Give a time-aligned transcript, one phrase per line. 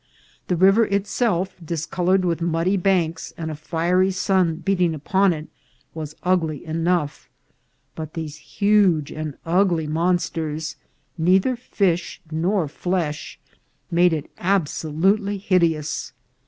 [0.47, 5.47] The river itself, discoloured, with muddy banks, and a fiery sun beating upon it,
[5.93, 7.29] was ugly enough;
[7.93, 10.75] but these huge and ugly monsters,
[11.19, 13.37] neither fish nor flesh,
[13.91, 16.13] made it absolutely hideous.